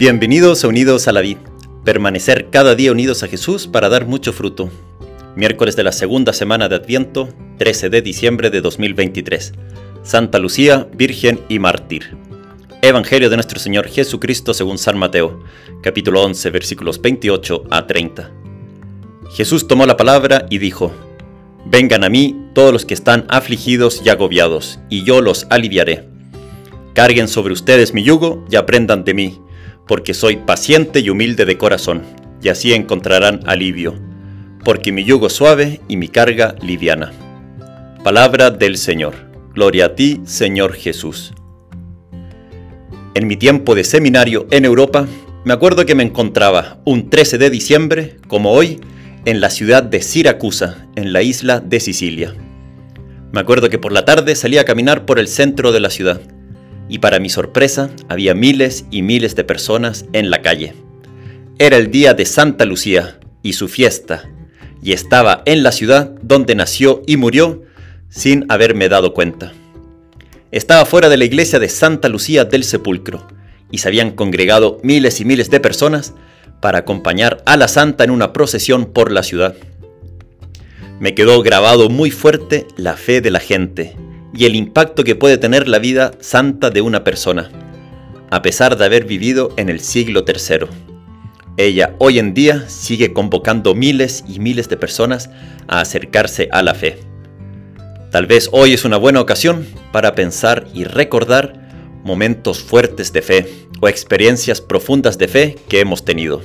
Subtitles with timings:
[0.00, 1.36] Bienvenidos a Unidos a la Vid.
[1.84, 4.70] Permanecer cada día unidos a Jesús para dar mucho fruto.
[5.36, 7.28] Miércoles de la segunda semana de Adviento,
[7.58, 9.52] 13 de diciembre de 2023.
[10.02, 12.16] Santa Lucía, Virgen y Mártir.
[12.80, 15.44] Evangelio de nuestro Señor Jesucristo según San Mateo,
[15.82, 18.30] capítulo 11, versículos 28 a 30.
[19.32, 20.92] Jesús tomó la palabra y dijo,
[21.66, 26.08] Vengan a mí todos los que están afligidos y agobiados, y yo los aliviaré.
[26.94, 29.40] Carguen sobre ustedes mi yugo y aprendan de mí
[29.90, 32.02] porque soy paciente y humilde de corazón,
[32.40, 33.98] y así encontrarán alivio,
[34.64, 37.10] porque mi yugo suave y mi carga liviana.
[38.04, 39.14] Palabra del Señor.
[39.52, 41.34] Gloria a ti, Señor Jesús.
[43.14, 45.08] En mi tiempo de seminario en Europa,
[45.44, 48.78] me acuerdo que me encontraba un 13 de diciembre, como hoy,
[49.24, 52.36] en la ciudad de Siracusa, en la isla de Sicilia.
[53.32, 56.20] Me acuerdo que por la tarde salía a caminar por el centro de la ciudad
[56.90, 60.74] y para mi sorpresa había miles y miles de personas en la calle.
[61.58, 64.28] Era el día de Santa Lucía y su fiesta,
[64.82, 67.62] y estaba en la ciudad donde nació y murió
[68.08, 69.52] sin haberme dado cuenta.
[70.50, 73.24] Estaba fuera de la iglesia de Santa Lucía del Sepulcro,
[73.70, 76.12] y se habían congregado miles y miles de personas
[76.60, 79.54] para acompañar a la santa en una procesión por la ciudad.
[80.98, 83.94] Me quedó grabado muy fuerte la fe de la gente
[84.34, 87.50] y el impacto que puede tener la vida santa de una persona,
[88.30, 90.66] a pesar de haber vivido en el siglo III.
[91.56, 95.30] Ella hoy en día sigue convocando miles y miles de personas
[95.68, 96.98] a acercarse a la fe.
[98.10, 103.46] Tal vez hoy es una buena ocasión para pensar y recordar momentos fuertes de fe
[103.80, 106.40] o experiencias profundas de fe que hemos tenido.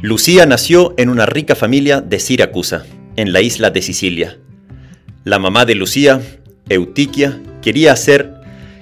[0.00, 4.41] Lucía nació en una rica familia de Siracusa, en la isla de Sicilia.
[5.24, 6.20] La mamá de Lucía,
[6.68, 8.34] Eutiquia, quería hacer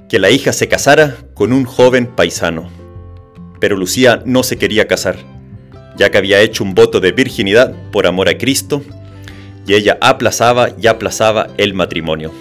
[0.09, 2.71] que la hija se casara con un joven paisano.
[3.61, 5.17] Pero Lucía no se quería casar,
[5.99, 8.83] ya que había hecho un voto de virginidad por amor a Cristo,
[9.67, 12.33] y ella aplazaba y aplazaba el matrimonio.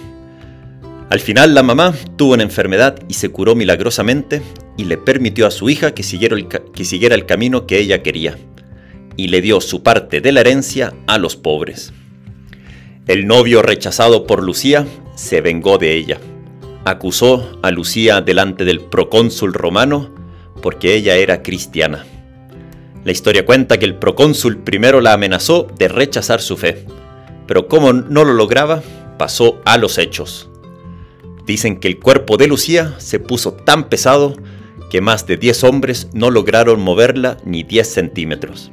[1.09, 4.41] Al final la mamá tuvo una enfermedad y se curó milagrosamente
[4.77, 8.01] y le permitió a su hija que siguiera el, que siguiera el camino que ella
[8.01, 8.37] quería,
[9.17, 11.91] y le dio su parte de la herencia a los pobres.
[13.09, 16.19] El novio rechazado por Lucía se vengó de ella.
[16.85, 20.11] Acusó a Lucía delante del procónsul romano
[20.61, 22.05] porque ella era cristiana.
[23.03, 26.85] La historia cuenta que el procónsul primero la amenazó de rechazar su fe,
[27.47, 28.83] pero como no lo lograba,
[29.17, 30.47] pasó a los hechos.
[31.47, 34.35] Dicen que el cuerpo de Lucía se puso tan pesado
[34.91, 38.71] que más de 10 hombres no lograron moverla ni 10 centímetros.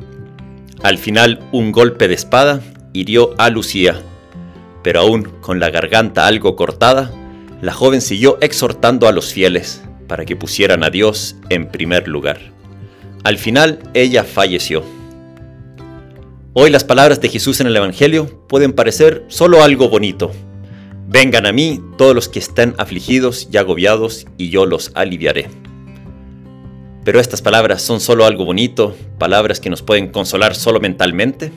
[0.83, 2.61] Al final, un golpe de espada
[2.93, 4.03] hirió a Lucía
[4.87, 7.11] pero aún con la garganta algo cortada,
[7.61, 12.39] la joven siguió exhortando a los fieles para que pusieran a Dios en primer lugar.
[13.25, 14.85] Al final, ella falleció.
[16.53, 20.31] Hoy las palabras de Jesús en el Evangelio pueden parecer solo algo bonito.
[21.09, 25.49] Vengan a mí todos los que estén afligidos y agobiados, y yo los aliviaré.
[27.05, 31.51] Pero estas palabras son solo algo bonito, palabras que nos pueden consolar solo mentalmente.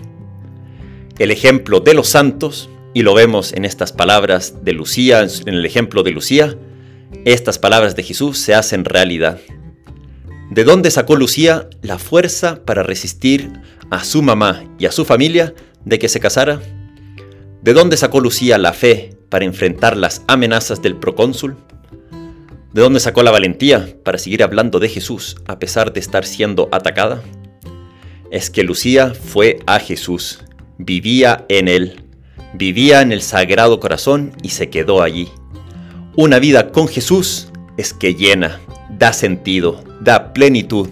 [1.20, 5.66] El ejemplo de los santos y lo vemos en estas palabras de Lucía, en el
[5.66, 6.58] ejemplo de Lucía.
[7.26, 9.40] Estas palabras de Jesús se hacen realidad.
[10.50, 13.52] ¿De dónde sacó Lucía la fuerza para resistir
[13.92, 15.54] a su mamá y a su familia
[15.86, 16.60] de que se casara?
[17.62, 21.58] ¿De dónde sacó Lucía la fe para enfrentar las amenazas del procónsul?
[22.74, 26.70] ¿De dónde sacó la valentía para seguir hablando de Jesús a pesar de estar siendo
[26.72, 27.22] atacada?
[28.32, 30.40] Es que Lucía fue a Jesús,
[30.78, 32.09] vivía en él,
[32.54, 35.30] Vivía en el Sagrado Corazón y se quedó allí.
[36.16, 40.90] Una vida con Jesús es que llena, da sentido, da plenitud,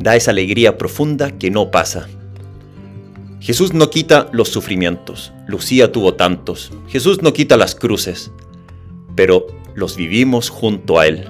[0.00, 2.08] da esa alegría profunda que no pasa.
[3.40, 8.32] Jesús no quita los sufrimientos, Lucía tuvo tantos, Jesús no quita las cruces,
[9.14, 11.28] pero los vivimos junto a Él.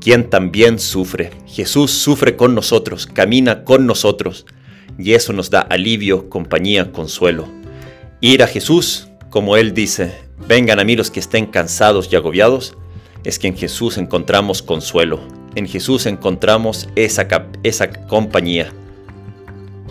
[0.00, 4.46] Quien también sufre, Jesús sufre con nosotros, camina con nosotros,
[4.98, 7.48] y eso nos da alivio, compañía, consuelo.
[8.20, 10.12] Ir a Jesús, como Él dice,
[10.46, 12.76] vengan a mí los que estén cansados y agobiados,
[13.24, 15.20] es que en Jesús encontramos consuelo,
[15.54, 17.26] en Jesús encontramos esa,
[17.62, 18.72] esa compañía.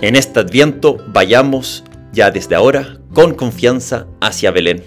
[0.02, 4.84] En este adviento vayamos ya desde ahora con confianza hacia Belén.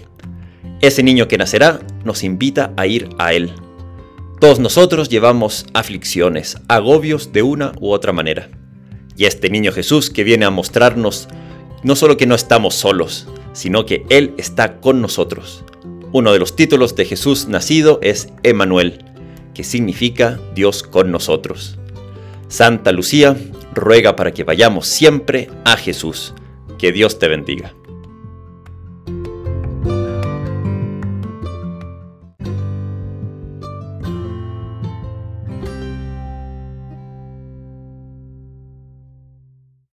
[0.81, 3.51] Ese niño que nacerá nos invita a ir a Él.
[4.39, 8.49] Todos nosotros llevamos aflicciones, agobios de una u otra manera.
[9.15, 11.27] Y este niño Jesús que viene a mostrarnos
[11.87, 15.63] no solo que no estamos solos, sino que Él está con nosotros.
[16.11, 19.05] Uno de los títulos de Jesús nacido es Emmanuel,
[19.53, 21.79] que significa Dios con nosotros.
[22.49, 23.37] Santa Lucía
[23.73, 26.33] ruega para que vayamos siempre a Jesús.
[26.77, 27.73] Que Dios te bendiga.